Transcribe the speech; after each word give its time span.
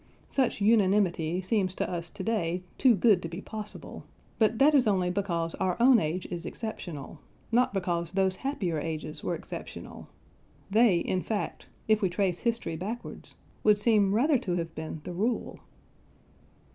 Such 0.29 0.61
unanimity 0.61 1.41
seems 1.41 1.75
to 1.75 1.87
us 1.87 2.09
to 2.09 2.23
day 2.23 2.63
too 2.79 2.95
good 2.95 3.21
to 3.21 3.29
be 3.29 3.39
possible, 3.39 4.03
but 4.39 4.57
that 4.57 4.73
is 4.73 4.87
only 4.87 5.11
because 5.11 5.53
our 5.53 5.77
own 5.79 5.99
age 5.99 6.25
is 6.31 6.43
exceptional 6.43 7.19
not 7.51 7.71
because 7.71 8.13
those 8.13 8.37
happier 8.37 8.79
ages 8.79 9.23
were 9.23 9.35
exceptional; 9.35 10.07
they, 10.71 10.97
in 10.97 11.21
fact 11.21 11.67
if 11.87 12.01
we 12.01 12.09
trace 12.09 12.39
history 12.39 12.75
backwards 12.75 13.35
would 13.63 13.77
seem 13.77 14.15
rather 14.15 14.39
to 14.39 14.55
have 14.55 14.73
been 14.73 15.01
the 15.03 15.13
rule. 15.13 15.59